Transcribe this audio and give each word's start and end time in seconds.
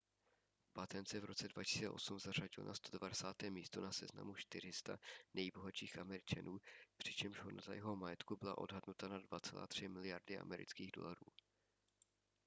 batten 0.75 1.05
se 1.05 1.19
v 1.19 1.25
roce 1.25 1.47
2008 1.47 2.19
zařadil 2.19 2.63
na 2.63 2.73
190. 2.73 3.41
místo 3.49 3.81
na 3.81 3.91
seznamu 3.91 4.35
400 4.35 4.99
nejbohatších 5.33 5.97
američanů 5.99 6.59
přičemž 6.97 7.39
hodnota 7.39 7.73
jeho 7.73 7.95
majetku 7.95 8.35
byla 8.37 8.57
odhadnuta 8.57 9.07
na 9.07 9.19
2,3 9.19 9.89
miliardy 9.89 10.37
amerických 10.39 10.91
dolarů 10.91 11.25